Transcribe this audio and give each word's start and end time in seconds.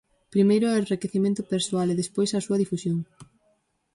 Primeiro 0.33 0.65
é 0.67 0.73
o 0.73 0.81
enriquecemento 0.83 1.47
persoal 1.53 1.87
e 1.89 1.99
despois 2.01 2.31
a 2.33 2.43
súa 2.45 2.59
difusión. 2.63 2.97